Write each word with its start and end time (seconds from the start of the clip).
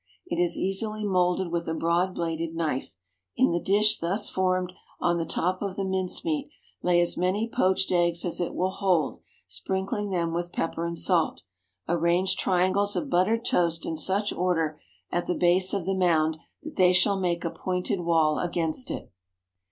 It 0.25 0.41
is 0.41 0.57
easily 0.57 1.05
moulded 1.05 1.51
with 1.51 1.69
a 1.69 1.75
broad 1.75 2.15
bladed 2.15 2.55
knife. 2.55 2.95
In 3.35 3.51
the 3.51 3.61
dish 3.61 3.99
thus 3.99 4.31
formed, 4.31 4.73
on 4.99 5.19
the 5.19 5.27
top 5.27 5.61
of 5.61 5.75
the 5.75 5.85
mince 5.85 6.25
meat, 6.25 6.49
lay 6.81 6.99
as 6.99 7.17
many 7.17 7.47
poached 7.47 7.91
eggs 7.91 8.25
as 8.25 8.39
it 8.41 8.55
will 8.55 8.71
hold, 8.71 9.19
sprinkling 9.47 10.09
them 10.09 10.33
with 10.33 10.51
pepper 10.51 10.85
and 10.87 10.97
salt. 10.97 11.43
Arrange 11.87 12.35
triangles 12.35 12.95
of 12.95 13.11
buttered 13.11 13.45
toast 13.45 13.85
in 13.85 13.95
such 13.95 14.33
order, 14.33 14.81
at 15.11 15.27
the 15.27 15.35
base 15.35 15.71
of 15.71 15.85
the 15.85 15.93
mound, 15.93 16.37
that 16.63 16.77
they 16.77 16.93
shall 16.93 17.19
make 17.19 17.45
a 17.45 17.51
pointed 17.51 17.99
wall 17.99 18.39
against 18.39 18.89
it. 18.89 19.11